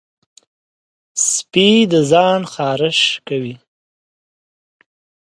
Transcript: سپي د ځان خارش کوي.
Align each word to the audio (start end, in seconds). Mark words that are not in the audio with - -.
سپي 1.29 1.69
د 1.91 1.93
ځان 2.11 2.41
خارش 2.53 2.99
کوي. 3.27 3.55